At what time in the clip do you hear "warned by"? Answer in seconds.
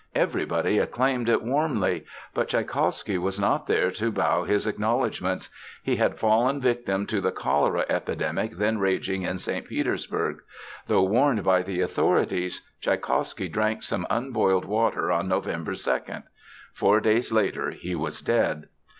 11.03-11.61